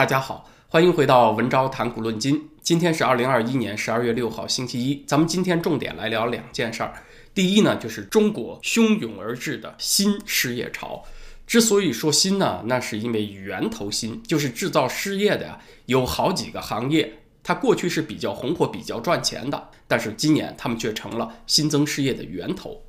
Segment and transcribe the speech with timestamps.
[0.00, 2.48] 大家好，欢迎回到文昭谈古论今。
[2.62, 5.04] 今天是二零二一年十二月六号，星期一。
[5.06, 6.94] 咱们今天重点来聊两件事儿。
[7.34, 11.04] 第一呢，就是中国汹涌而至的新失业潮。
[11.46, 22.80] 之所以说新呢，那是因为源头新，就是制造失业的呀，有好几个行业，它过去是比较红火、比较赚钱的，但是今年他们却成了新增失业的源头。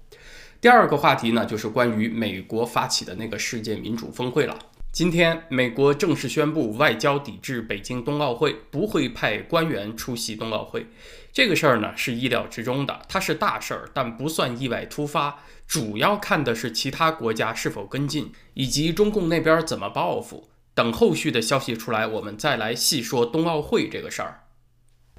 [0.61, 4.57] 第二个话题呢，就是关于美国发起的那个世界民主峰会了。
[4.91, 10.85] 今天，美国正式宣布外交抵制北京冬奥会，不会派官员出席冬奥会。
[11.31, 15.39] 这个事儿呢是意料之中的，它是大事儿，但不算意外突发。
[15.65, 20.49] 主要看的是其他国家是否跟进，以及中共那边怎么报复。
[20.73, 24.43] 等后续的消息出来，我们再来细说冬奥会这个事儿。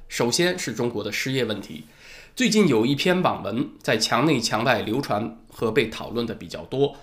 [0.07, 1.87] 首先是中国的失业问题，
[2.37, 6.98] 最近有一篇网文在墙内墙外流传和被讨论的比较多。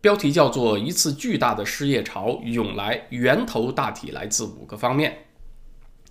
[0.00, 5.24] 标题叫做“一次巨大的失业潮涌来，源头大体来自五个方面”。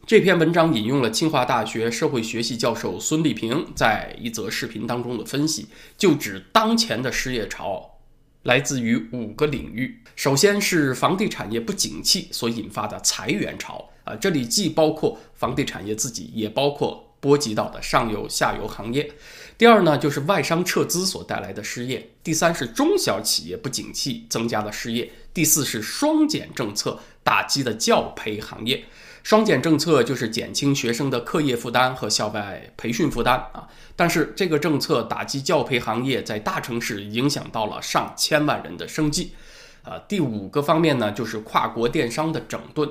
[0.06, 7.98] 这篇文章引用了清华大学社会学系教授孙立平在一则视频当中的分析，就指当前的失业潮
[8.44, 10.02] 来自于五个领域。
[10.16, 19.12] 首先是房地产业不景气所引发的裁员潮啊，这里既包括房地产业自己，也包括波及到的上游、下游行业。
[19.58, 28.86] 第二呢，就是外商撤资所带来的失业；第三是中小企业不景气增加了失业；第四是双减政策打击的教培行业。
[29.24, 33.68] 双减政策就是减轻学生的课业负担和校外培训负担啊。
[33.96, 39.34] 但是这个政策打击教培行业，在大城市影响到了上千万人的生计。
[39.82, 42.88] 啊，第五个方面呢，就是跨国电商的整顿，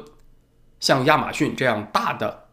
[0.81, 2.44] 像亚马逊这样大的。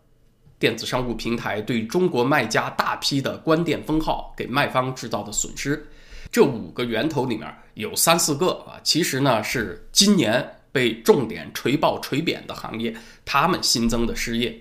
[0.62, 5.88] 电子商务平台对中国卖家大批的关店封号，给卖方制造的损失，
[6.32, 12.96] 这五个源头里面有三四个啊，其实呢是今年被重点锤爆锤扁的行业，
[13.26, 14.56] 他们新增的失业。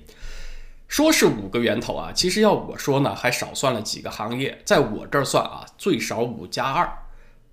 [0.89, 6.91] 说是五个源头啊，其实要我说呢，还少算了几个行业，在我这儿算啊，最少五加二。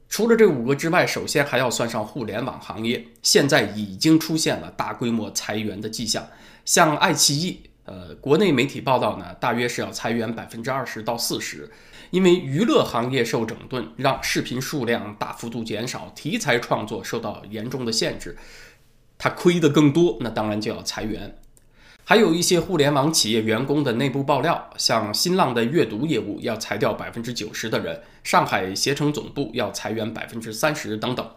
[0.07, 6.25] 除了这五个之外，首先还要算上互联网行业，现在已经出现了大规模裁员的迹象，
[6.63, 7.61] 像爱奇艺。
[7.87, 11.71] 呃，国内媒体报道呢，大约是要裁员百分之二十到四十，
[12.11, 18.37] 因为娱乐行业受整顿，让视频数量大幅度减少，题材创作受到严重的限制，
[19.17, 21.39] 它亏的更多，那当然就要裁员。
[22.03, 31.29] 还有一些互联网企业员工的内部爆料，像新浪的阅读业务要裁掉百分之九十的人，上海携程总部要裁员百分之三十等等。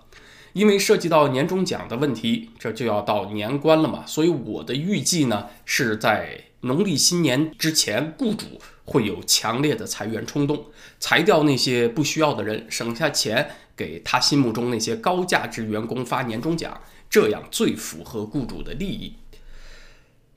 [0.53, 10.67] 因为涉及到年终奖的问题，这就要到年关了嘛，所以我的预计呢是在农历新年之前，雇主会有强烈的裁员冲动，
[10.99, 19.15] 裁掉那些不需要的人，省下钱给他心目中那些高价值员工发年终奖，这样最符合雇主的利益。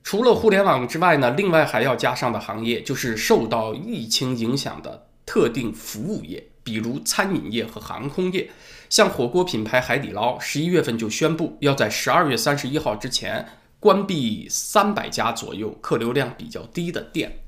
[0.02, 6.46] 除了互联网之外呢，另外还要加上的行业就是受到疫情影响的特定服务业。
[6.62, 8.48] 比如餐饮业和航空业，
[8.88, 13.48] 像火锅品牌海底捞，十一月份就宣布要在十二月三十一号之前
[13.80, 17.40] 关闭三百家左右客流量比较低的店。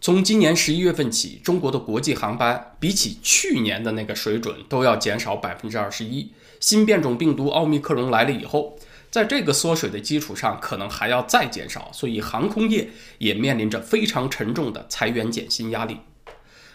[0.00, 6.32] 从今年十一月份起，中国的国际航班比起去年的那个水准都要减少百分之二十一。
[6.58, 8.76] 新变种病毒奥密克戎来了以后，
[9.10, 15.98] 在这个缩水的基础上，可能还要再减少，所以航空业也面临着非常沉重的裁员减薪压力。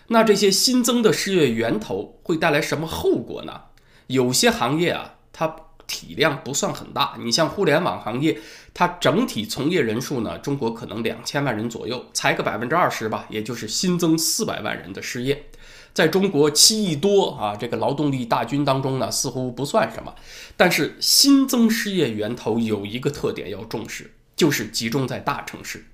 [0.07, 3.61] 那这些新增的失业源头会带来什么后果呢？
[4.07, 7.16] 有些行业啊，它体量不算很大。
[7.19, 8.38] 你像互联网行业，
[8.73, 15.45] 它整体从业人数呢，中国可能两千万人左右，裁个百分之二十吧，也就是新增四百万人的失业。
[15.94, 20.13] 在中国七亿多啊这个劳动力大军当中呢，似乎不算什么。
[20.56, 25.85] 但是新增失业源头有一个特点要重视，就是集中在大城市。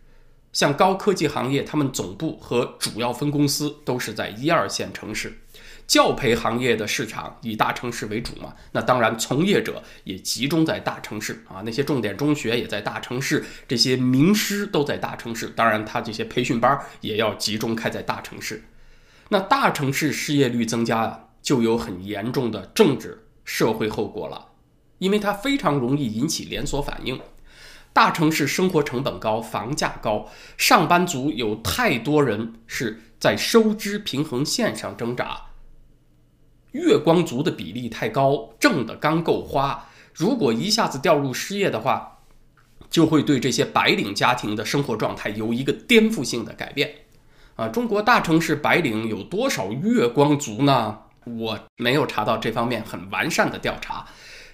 [0.52, 5.40] 像高科技行业，他们总部和主要分公司都是在一二线城市。
[5.86, 11.62] 教培行业的市场以大城市为主嘛，那当然从业者也集中在大城市啊。
[11.66, 15.48] 那些重点中学也在大城市，这些名师都在大城市。
[15.48, 18.64] 当然，他这些培训班也要集中开在大城市。
[19.30, 24.50] 那大城市失业率增加啊，就有很严重的政治社会后果了，
[25.00, 27.20] 因为它非常容易引起连锁反应。
[27.92, 30.28] 大城市生活成本高，房价高，
[30.58, 35.40] 上班族有太多人是在收支平衡线上挣扎，
[36.74, 39.88] 月光族的比例太高，挣的刚够花。
[40.14, 42.20] 如果一下子掉入失业的话，
[42.90, 46.94] 就会对这些白领家庭的生活状态有一个颠覆性的改变。
[47.56, 51.00] 啊，中国大城市白领有多少月光族呢？
[51.26, 54.06] 我没有查到这方面很完善的调查。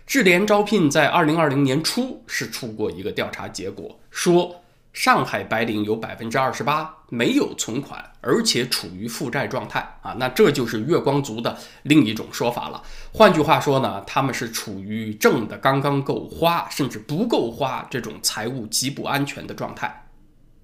[0.06, 12.82] 智联招聘在二零二零年初是出过一个调查结果，说上海白领有百分之二十八没有存款，而且处于负债状态啊，那这就是月光族的另一种说法了。
[13.14, 20.08] 换句话说呢，他们是处于挣的刚刚够花，甚至不够花这种财务极不安全的状态。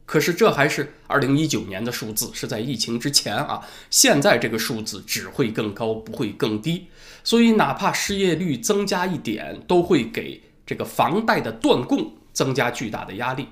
[0.08, 3.62] 可是这还是二零一九年的数字，是在疫情之前啊。
[3.90, 6.88] 现在这个数字只会更高，不会更低。
[7.24, 13.48] 所以哪怕失业率增加一点，都会给这个房贷的断供增加巨大的压力。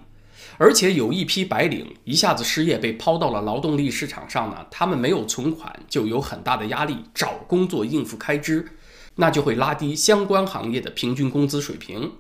[0.58, 8.68] 而且有一批白领一下子失业，被抛到了劳动力市场上呢，他们没有存款，就有很大的压力找工作应付开支，
[9.16, 12.12] 那就会拉低相关行业的平均工资水平。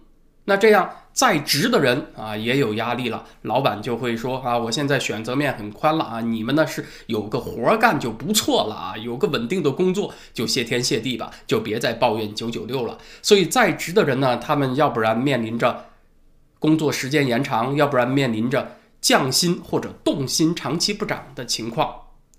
[0.46, 12.98] 那这样在职的人啊也有压力了，老板就会说啊，我现在选择面很宽了啊，你们呢是有个活干就不错了啊，有个稳定的工作就谢天谢地吧，就别再抱怨九九六了。
[13.22, 15.86] 所以在职的人呢，他们要不然面临着
[16.63, 21.94] 工作时间延长，要不然面临着降薪或者冻薪长期不涨的情况，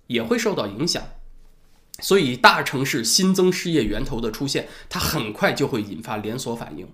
[0.07, 1.03] 也会受到影响。
[1.99, 6.89] 所以大城市新增失业源头的出现，它很快就会引发连锁反应。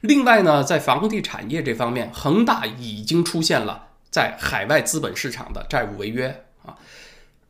[0.00, 6.78] 另外呢，在房地产业这方面，恒大已经出现了在海外资本市场的债务违约啊，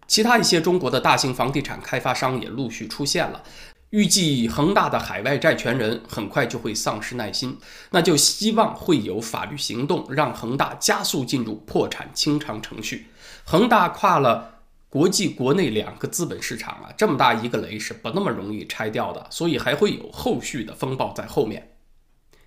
[0.08, 3.44] 其他一些中国的大型房地产开发商也陆续出现了。
[3.90, 7.58] 预计恒大的海外债权人很快就会丧失耐心，
[7.90, 13.06] 那就希望会有法律行动，让恒大加速进入破产清偿程序。
[13.44, 21.76] 恒大跨了国际、国内两个资本市场啊，这么大一个雷是不那么容易拆掉的，所以还会有后续的风暴在后面。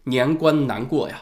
[0.03, 1.21] 年关难过呀，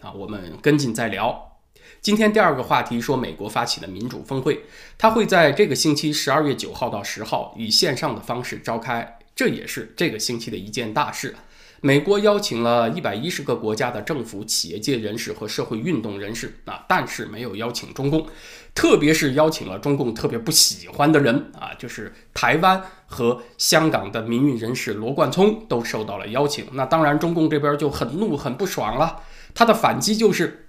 [0.00, 1.58] 啊，我们跟进再聊。
[2.00, 4.64] 今天第二个话题说，美国发起的民主峰会，
[4.96, 11.34] 它会在这个星期十二月九号到十号以线上的方式召开，这也是这个星期的一件大事。
[11.80, 18.24] 美国邀请了一百一十个国家的政府、企业界人士和社会运动人士啊，但是没有邀请中共，
[18.72, 26.66] 特别是邀请了中共特别不喜欢的人啊，就是台湾和香港的民运人士罗冠聪都受到了邀请。
[26.74, 29.20] 那当然，中共这边就很怒、很不爽了，
[29.52, 30.61] 他的反击就是。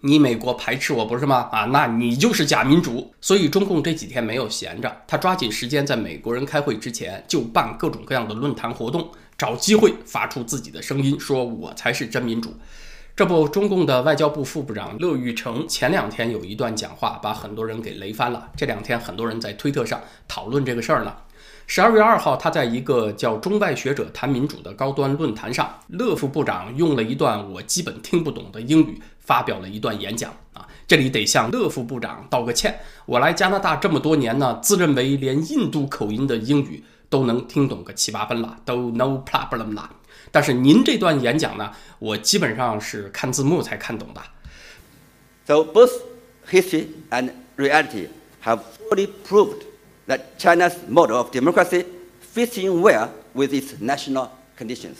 [0.00, 1.48] 你美国排斥我不是吗？
[1.50, 3.12] 啊，那你就是假民主。
[3.20, 12.54] 所以中共这几天没有闲着，他抓紧时间在美国人开会之前就办各种各样的论坛活动，找机会发出自己的声音，说我才是真民主。
[13.16, 18.48] 这不，中共的外交部副部长乐玉成前两天有一段讲话，把很多人给雷翻了。
[18.56, 21.12] 这两天很多人在推特上讨论这个事儿呢。
[21.70, 30.66] 十二月二号，他在一个叫“中外学者谈民主”的高端论坛上，乐副部长用了一段我基本听不懂的英语发表了一段演讲啊。
[30.86, 39.90] 这里得向乐副部长道个歉，我来加拿大这么多年呢，自认为连印度口音的英语都能听懂个七八分了，都 no problem 了。
[40.32, 44.22] 但是您这段演讲呢，我基本上是看字幕才看懂的。
[45.44, 45.92] So both
[46.50, 48.06] history and reality
[48.42, 49.64] have fully proved.
[50.08, 51.84] That China's model of democracy
[52.34, 54.28] fits in well with its national
[54.58, 54.96] conditions。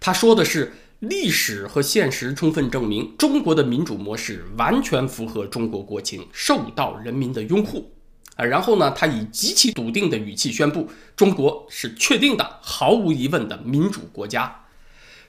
[0.00, 7.90] 他说的是，历史和现实充分证明，中国的民主模式完全符合中国国情，受到人民的拥护。
[8.36, 14.62] 啊，然后呢，他以极其笃定的语气宣布，中国是确定的、毫无疑问的民主国家。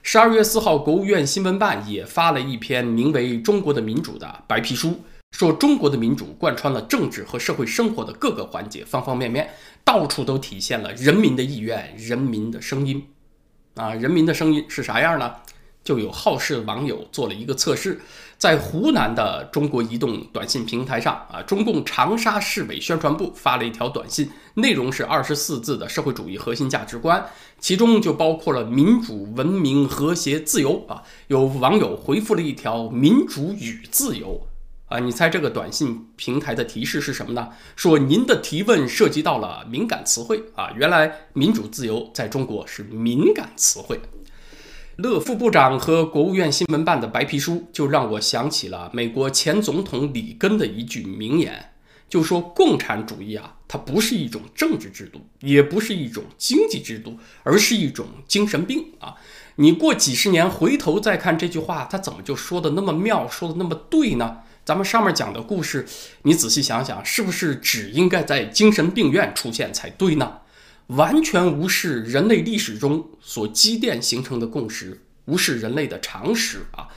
[0.02, 5.00] 十二月四号，国务院新闻办也发了一篇名为《中国的民主》的白皮书。
[5.36, 9.50] 说中国的民主贯穿了政治和社会生活的各个环节，方方面面，
[9.84, 13.06] 到处都体现了人民的意愿、人民的声音。
[13.74, 15.34] 啊，人民的声音是啥样呢？
[15.84, 18.00] 就有好事网友做了一个测试，
[18.38, 27.24] 在湖南的中国移动短信平台上，啊，中共长沙市委宣传部发了一条短信，内容是二十四字的社会主义核心价值观，
[27.60, 30.86] 其中就包括了民主、文明、和谐、自由。
[30.88, 34.48] 啊，有网友回复了一条“民主与自由”。
[34.88, 37.48] 啊，你猜这个短信平台的提示是什么呢？
[37.74, 44.00] 说您的提问涉及到了敏感词汇啊，原来民主自由在中国是敏感词汇。
[44.94, 51.72] 乐副部长和国务院新闻办的白皮书，就让我想起了美国前总统里根的一句名言，
[52.08, 59.16] 就说共产主义啊，它不是一种政治制度，也不是一种经济制度，而是一种精神病啊。
[59.56, 64.38] 你过几十年回头再看这句话，他怎么就说的那么妙，说的那么对呢？
[64.66, 65.86] 咱们上面讲的故事，
[66.22, 70.38] 你仔细想想，是不是只应该在精神病院出现才对呢？
[70.88, 76.88] 完全无视人类历史中所积淀形成的共识，无视人类的常识啊！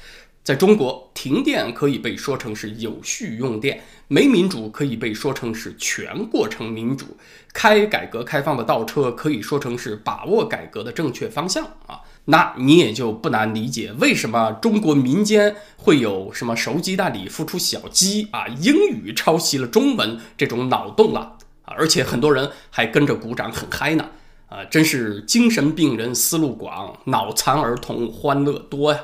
[0.44, 7.16] 在中国，停电可以被说成是有序用电，没民主可以被说成是全过程民主，
[7.54, 12.02] 开改革开放的倒车可以说成是把握改革的正确方向啊！
[12.26, 24.10] 那你也就不难理解为什么中国民间会有什么熟鸡蛋里孵出小鸡啊，英语抄袭了中文这种脑洞了啊，而且很多人还跟着鼓掌很嗨呢
[24.48, 29.00] 啊，真是精神病人思路广，脑残儿童欢乐多呀。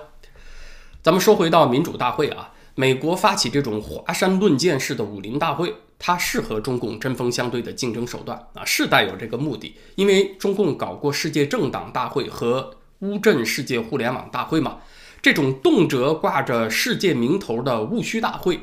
[1.01, 12.75] 咱们说回到民主大会啊，美国发起这种华山论剑式的武林大会，它是和中共针锋相对的竞争手段啊，是带有这个目的，因为中共搞过世界政党大会和。
[12.99, 14.79] 乌镇世界互联网大会嘛，
[15.21, 18.61] 这种动辄挂着世界名头的务虚大会，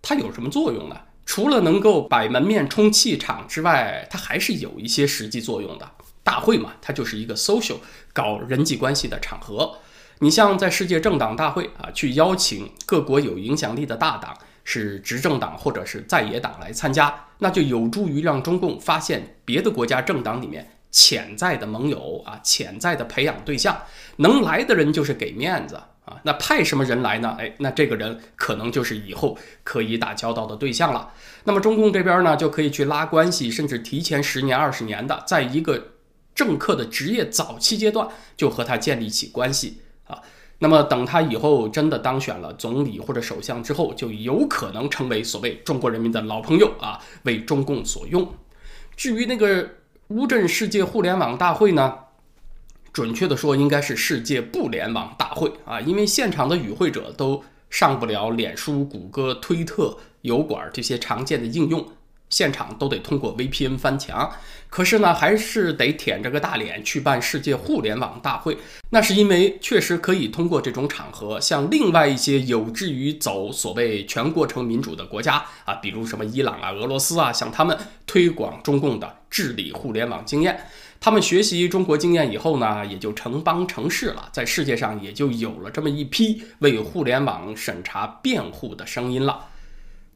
[0.00, 0.96] 它有什么作用呢？
[1.24, 5.90] 除了能够摆门面充气场之外，它还是有一些实际作用的。
[6.24, 7.76] 大会嘛，它就是一个 social
[8.12, 9.78] 搞人际关系的场合。
[10.18, 20.78] 你像在世界政党大会啊，去邀请各国有影响力的大党，是执政党或者是在野党来参加，那就有助于让中共发现别的国家政党里面。
[20.92, 23.76] 潜在的盟友啊，潜在的培养对象，
[24.16, 26.20] 能来的人就是给面子啊。
[26.22, 27.34] 那派什么人来呢？
[27.40, 31.10] 哎，那这个人可能就是以后可以打交道的对象了。
[31.44, 35.92] 那么中共这边呢，就可以去拉关系，甚至提前十年、二十年的，在一个
[36.34, 38.06] 政客的职业早期阶段
[38.36, 40.20] 就和他建立起关系啊。
[40.58, 48.30] 那么等他以后真的当选了总理或者首相之后，就有可能成为所谓中国人民的老朋友啊，为中共所用。
[48.94, 49.70] 至于那个。
[50.12, 51.94] 乌镇世界互联网大会呢？
[52.92, 61.88] 准确的说，应该是世界不联网大会啊，因为现场的与会者都上不了脸书、谷歌、推特、油管这些常见的应用。
[62.32, 64.32] 现场都得通过 VPN 翻墙，
[64.70, 68.56] 可是呢，还是得舔着个大脸去办世界互联网大会。
[68.88, 80.58] 那是因为确实可以通过这种场合，向另外一些有志于走所谓全过程民主的国家啊，比如什么伊朗啊、俄罗斯啊，向他们推广中共的治理互联网经验。
[80.98, 89.48] 他们学习中国经验以后呢，也就成帮成市了，在世界上也就有了这么一批为互联网审查辩护的声音了。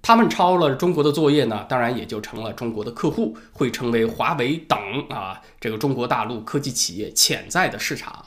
[0.06, 4.78] 他们抄了中国的作业呢，当然也就成了中国的客户，会成为华为等
[5.10, 8.24] 啊这个中国大陆科技企业潜在的市场。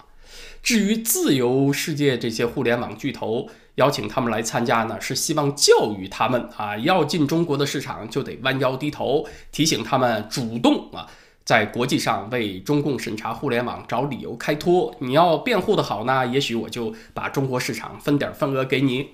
[0.62, 11.07] 至于自由世界这些互联网巨头邀请他们来参加呢，是希望教育他们啊，要进中国的市场就得弯腰低头，提醒他们主动啊，
[11.45, 14.93] 在国际上为中共审查互联网找理由开脱。
[15.00, 19.12] 你要辩护的好呢，也许我就把中国市场分点份额给你。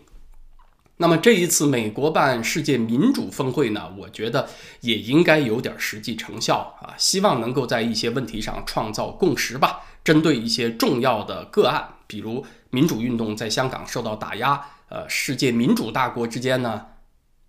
[0.98, 4.48] 那么这一次美国办世界民主峰会呢，我觉得
[4.80, 9.82] 也应该有点实际成效啊，希望能够在一些问题上创造共识吧。
[10.06, 16.86] 针对一些重要的个案，比如民主运动在香港受到打压，呃，世界民主大国之间呢，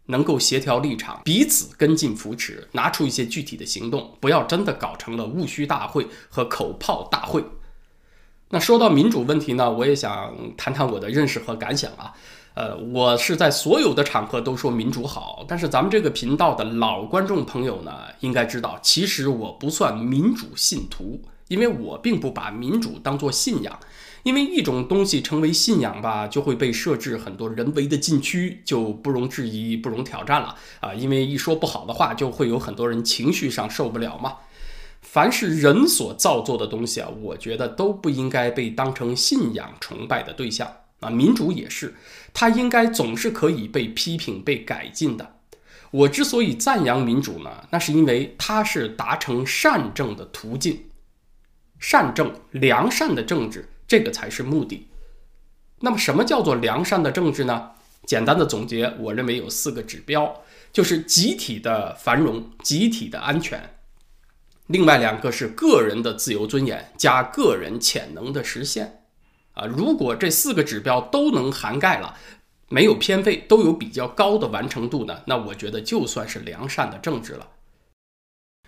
[0.07, 7.45] 能够协调立场，彼此跟进扶持，拿出一些具体的行动，不要真的搞成了务虚大会和口炮大会。
[8.49, 12.15] 那说到民主问题呢，我也想谈谈我的认识和感想啊。
[12.57, 23.79] 呃，我是在所有的场合都说民主好，但是咱们这个频道的老观众朋友呢，应该知道，其实我不算民主信徒，因为我并不把民主当作信仰。
[24.23, 30.95] 因为一种东西成为信仰吧，就会被设置很多人为的禁区，就不容置疑、不容挑战了啊。
[30.95, 34.39] 因为一说不好的话，就会有很多人情绪上受不了嘛。
[35.03, 40.67] 凡是人所造作的东西啊，我觉得都不应该被当成信仰崇拜的对象。
[41.01, 41.95] 啊，民主也是，
[42.33, 45.37] 它应该总是可以被批评、被改进的。
[45.91, 50.85] 我之所以赞扬民主呢，那是因为它是达成善政的途径，
[51.79, 54.89] 善政、良善的政治，这个才是目的。
[55.81, 57.71] 那么，什么叫做良善的政治呢？
[58.05, 63.75] 简单的总结，我认为有四个指标，就是集体的繁荣、集体的安全，
[64.69, 68.96] 另外两个是个人的自由尊严加个人潜能的实现。
[69.57, 72.15] 啊，如果这四个指标都能涵盖了，
[72.69, 77.49] 没有偏废，都有比较高的完成度呢，那我觉得就算是良善的政治了。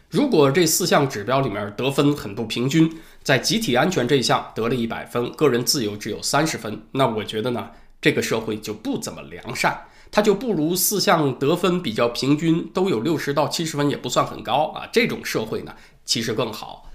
[0.08, 2.90] 如果这四项指标里面得分很不平均，
[3.22, 7.68] 在集体安全这一项得了一百分，个人自由只有三十分，那我觉得呢，
[8.00, 15.74] 这个社会就不怎么良善，它就不如四项得分比较平均，都有六十到七十分，也不算很高啊，这种社会呢，
[16.06, 16.87] 其实更好。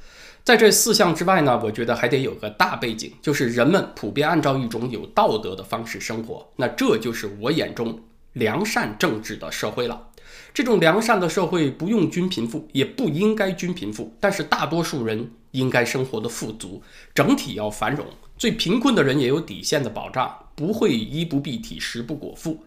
[0.43, 6.45] 在这四项之外呢，我觉得还得有个大背景，就是人们普遍按照一种有道德的方式生活。
[6.57, 7.97] 那这就是我眼中
[8.33, 10.09] 良善政治的社会了。
[10.53, 16.83] 这种良善的社会不用均贫富，也不应该均贫富，但是大多数人应该生活的富足，
[17.15, 18.05] 整体要繁荣。
[18.37, 22.65] 最贫困的人也有底线的保障，不会衣不蔽体、食不果腹，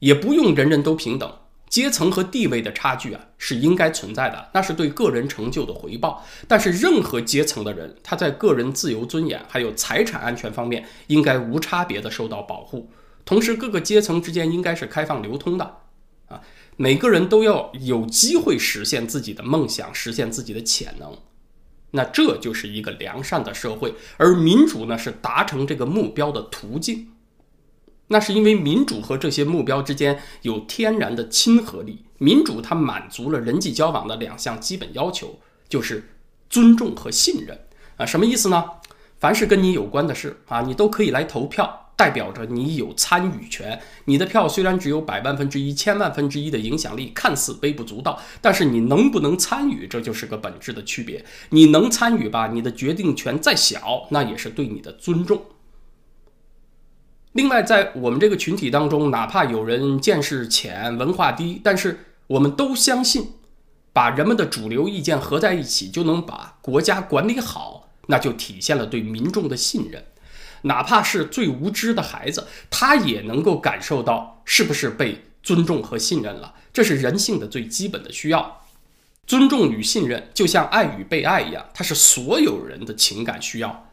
[0.00, 1.32] 也不用人人都平等。
[1.68, 6.24] 阶层和地位的差距啊，是应该存在的，那是对个人成就的回报。
[6.46, 12.90] 但是任何阶层的人，他在个人自由尊严还有财产安全方面，应该无差别的受到保护。
[13.24, 15.76] 同时，各个阶层之间应该是开放流通的，
[16.28, 16.40] 啊，
[16.76, 21.16] 每个人都要有机会实现自己的梦想，实现自己的潜能。
[21.90, 27.08] 那这就是一个良善的社会，而民主呢，是达成这个目标的途径。
[28.08, 32.04] 那是因为民主和这些目标之间有天然的亲和力。
[32.18, 35.38] 民主它满足了人际交往的两项基本要求，
[35.68, 36.10] 就是
[36.50, 37.60] 尊重和信任
[37.96, 38.04] 啊。
[38.04, 38.64] 什么意思呢？
[39.20, 43.80] 凡是跟你有关的事啊，你都可以来投票，代表着你有参与权。
[44.06, 51.24] 你的票虽然只有百万分之一、千万分之一的影响力，看似微不足道，但是你能不能参与，这就是个本质的区别。
[51.50, 55.42] 你能参与吧，你的决定权再小，那也是对你的尊重。
[57.32, 63.34] 另外，在我们这个群体当中，哪怕有人见识浅、文化低，但是我们都相信，
[63.92, 70.04] 把人们的主流意见合在一起，就能把国家管理好，那就体现了对民众的信任。
[70.62, 76.54] 哪怕是最无知的孩子，他也能够感受到是不是被尊重和信任了。
[76.72, 78.62] 这是人性的最基本的需要。
[79.26, 83.87] 尊重与信任，就像爱与被爱一样，它是所有人的情感需要。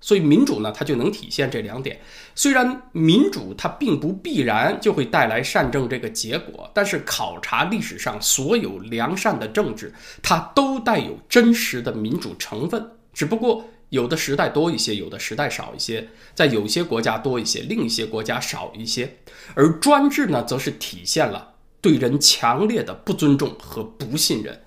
[0.00, 2.00] 所以民主呢，它就能体现这两点。
[2.34, 9.92] 虽然民主它并不必然就会带来善政这个结果，但是考察历史上所有良善的政治，
[10.22, 12.92] 它都带有真实的民主成分。
[13.12, 19.18] 只不过有的时代多一些，有的时代少一些，在有些国家多一些，另一些国家少一些。
[19.54, 24.62] 而专制呢，则是体现了对人强烈的不尊重和不信任。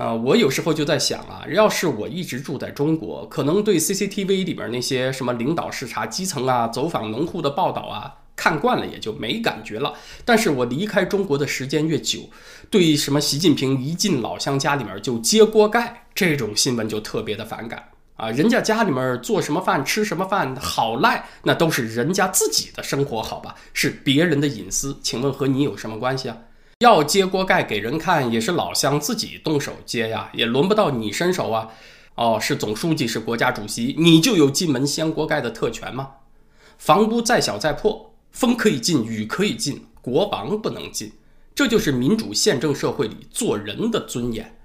[0.00, 9.92] 啊，我有时候就在想啊，要是我一直住在中国，可能对 CCTV 里边那些什么领导视察基层啊、走访农户的报道啊，看惯了也就没感觉了。
[10.24, 12.30] 但是我离开中国的时间越久，
[12.70, 17.84] 对什么习近平一进老乡家里面就揭锅盖这种新闻就特别的反感
[18.16, 18.30] 啊。
[18.30, 26.38] 人家家里面做什么饭、吃什么饭好赖，那都是人家自己的生活，好吧，是别人的隐私，请问和你有什么关系啊？
[26.80, 31.68] 要揭锅盖给人看，也是老乡自己动手揭呀，也轮不到你伸手啊。
[32.14, 36.12] 哦，是总书记，是国家主席，你就有进门掀锅盖的特权吗？
[36.78, 41.12] 房屋再小再破，风可以进，雨可以进，国王不能进。
[41.54, 44.56] 这就是民主宪政社会里做人的尊严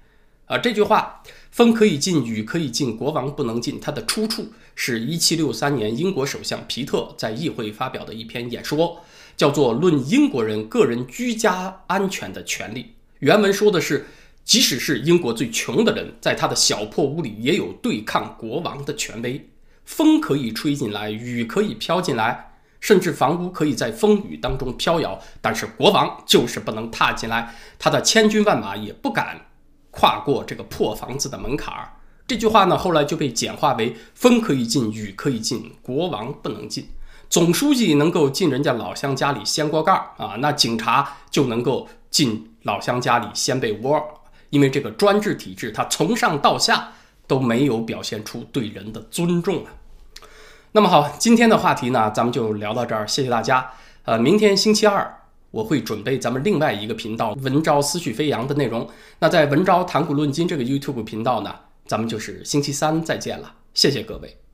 [0.46, 0.56] 啊！
[0.56, 3.78] 这句话，风可以进，雨可以进，国王不能进。
[3.78, 9.02] 它的出处是一七六三年英国首相皮特在议会发表的一篇演说。
[9.36, 12.82] 叫做《论英国人个人居家安全的权利》。
[13.18, 14.06] 原文说的是，
[14.44, 19.48] 即使是英国最穷的人，在他的小破屋里也有对抗国王的权威。
[19.84, 29.46] 风可以吹进来，雨可以飘进来，甚至房屋可以在风雨当中飘摇，但是国王就是不能踏进来，他的千军万马也不敢
[29.90, 31.92] 跨过这个破房子的门槛儿。
[32.26, 36.88] 这句话呢，后来就被简化为：风可以进，雨可以进，国王不能进。
[37.28, 44.02] 总书记能够进人家老乡家里掀锅盖儿啊，那警察就能够进老乡家里掀被窝，
[44.50, 46.92] 因为这个专制体制，它从上到下
[47.26, 49.74] 都没有表现出对人的尊重啊。
[50.72, 53.72] 那么好，今天的话题呢，咱们就聊到这儿，谢谢大家。
[54.04, 58.88] 呃，明天星期二我会准备咱们另外一个频道“文昭思绪飞扬”的内容。
[59.18, 61.54] 那在“文昭谈古论今”这个 YouTube 频道呢，
[61.86, 64.45] 咱们就是星期三再见了，谢谢各位。